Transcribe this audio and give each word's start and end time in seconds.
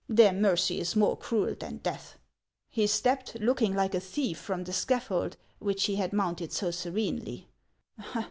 Their 0.09 0.33
mercy 0.33 0.79
is 0.79 0.95
more 0.95 1.15
cruel 1.15 1.53
than 1.53 1.77
death.' 1.77 2.17
He 2.71 2.87
stepped, 2.87 3.35
looking 3.39 3.75
like 3.75 3.93
a 3.93 3.99
thief, 3.99 4.39
from 4.39 4.63
the 4.63 4.73
scaffold 4.73 5.37
which 5.59 5.83
he 5.83 5.97
had 5.97 6.11
mounted 6.11 6.51
so 6.51 6.71
serenely. 6.71 7.47